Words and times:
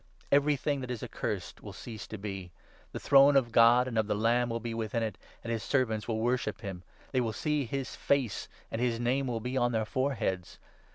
'Every 0.31 0.55
thing 0.55 0.81
that 0.81 0.89
is 0.89 1.03
accursed 1.03 1.61
will 1.61 1.73
cease 1.73 2.07
to 2.07 2.17
3 2.17 2.21
be.' 2.23 2.51
The 2.91 2.99
throne 2.99 3.35
of 3.35 3.51
God 3.51 3.87
and 3.87 3.99
of 3.99 4.07
the 4.07 4.15
Lamb 4.15 4.49
will 4.49 4.59
be 4.59 4.73
within 4.73 5.03
it, 5.03 5.15
and 5.43 5.53
his 5.53 5.61
servants 5.61 6.07
will 6.07 6.17
worship 6.17 6.61
him; 6.61 6.81
they 7.11 7.21
will 7.21 7.33
see 7.33 7.65
his 7.65 7.95
face, 7.95 8.47
and 8.71 8.81
4 8.81 8.85
his 8.89 8.99
name 8.99 9.27
will 9.27 9.39
be 9.41 9.57
on 9.57 9.73
their 9.73 9.85
foreheads. 9.85 10.57